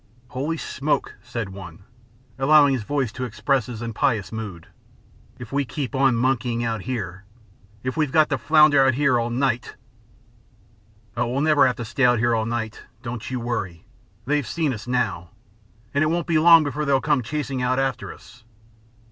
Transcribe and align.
"Holy 0.29 0.57
smoke!" 0.57 1.13
said 1.21 1.49
one, 1.49 1.83
allowing 2.39 2.73
his 2.73 2.81
voice 2.81 3.11
to 3.11 3.23
express 3.23 3.67
his 3.67 3.83
impious 3.83 4.31
mood, 4.31 4.65
"if 5.37 5.51
we 5.51 5.63
keep 5.63 5.93
on 5.93 6.15
monkeying 6.15 6.63
out 6.63 6.81
here! 6.81 7.23
If 7.83 7.95
we've 7.95 8.11
got 8.11 8.27
to 8.31 8.39
flounder 8.39 8.83
out 8.83 8.95
here 8.95 9.19
all 9.19 9.29
night!" 9.29 9.75
"Oh, 11.15 11.27
we'll 11.27 11.41
never 11.41 11.67
have 11.67 11.75
to 11.75 11.85
stay 11.85 12.17
here 12.17 12.33
all 12.33 12.47
night! 12.47 12.81
Don't 13.03 13.29
you 13.29 13.39
worry. 13.39 13.85
They've 14.25 14.47
seen 14.47 14.73
us 14.73 14.87
now, 14.87 15.29
and 15.93 16.03
it 16.03 16.07
won't 16.07 16.25
be 16.25 16.39
long 16.39 16.63
before 16.63 16.83
they'll 16.83 16.99
come 16.99 17.21
chasing 17.21 17.61
out 17.61 17.77
after 17.77 18.11
us." 18.11 18.43